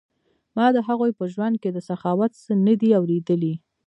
ما 0.55 0.65
د 0.75 0.77
هغوی 0.87 1.11
په 1.19 1.23
ژوند 1.33 1.55
کې 1.61 1.69
د 1.73 1.77
سخاوت 1.89 2.31
څه 2.43 2.51
نه 2.65 2.73
دي 2.79 2.89
اوریدلي. 2.99 3.53